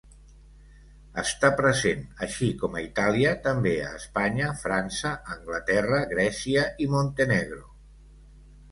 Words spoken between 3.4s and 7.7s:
també a Espanya, França, Anglaterra, Grècia i Montenegro.